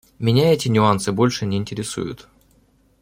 [0.17, 2.27] Меня эти нюансы больше не интересуют.